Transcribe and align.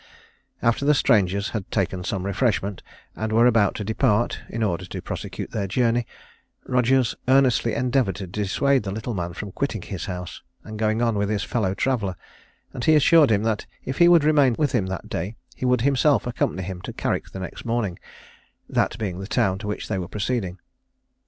After 0.63 0.83
the 0.83 0.95
strangers 0.95 1.49
had 1.49 1.69
taken 1.69 2.03
some 2.03 2.25
refreshment, 2.25 2.81
and 3.15 3.31
were 3.31 3.45
about 3.45 3.75
to 3.75 3.83
depart, 3.83 4.41
in 4.49 4.63
order 4.63 4.83
to 4.83 4.99
prosecute 4.99 5.51
their 5.51 5.67
journey, 5.67 6.07
Rogers 6.65 7.13
earnestly 7.27 7.75
endeavoured 7.75 8.15
to 8.15 8.25
dissuade 8.25 8.81
the 8.81 8.89
little 8.91 9.13
man 9.13 9.33
from 9.33 9.51
quitting 9.51 9.83
his 9.83 10.05
house 10.05 10.41
and 10.63 10.79
going 10.79 11.03
on 11.03 11.19
with 11.19 11.29
his 11.29 11.43
fellow 11.43 11.75
traveller; 11.75 12.15
and 12.73 12.83
he 12.85 12.95
assured 12.95 13.29
him 13.29 13.43
that 13.43 13.67
if 13.85 13.99
he 13.99 14.07
would 14.07 14.23
remain 14.23 14.55
with 14.57 14.71
him 14.71 14.87
that 14.87 15.07
day, 15.07 15.35
he 15.55 15.65
would 15.65 15.81
himself 15.81 16.25
accompany 16.25 16.63
him 16.63 16.81
to 16.81 16.93
Carrick 16.93 17.27
next 17.35 17.63
morning, 17.63 17.99
that 18.67 18.97
being 18.97 19.19
the 19.19 19.27
town 19.27 19.59
to 19.59 19.67
which 19.67 19.87
they 19.87 19.99
were 19.99 20.07
proceeding. 20.07 20.57